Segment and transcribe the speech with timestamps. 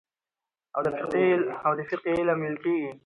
[1.65, 2.91] او د فقهي علم ويل کېږي.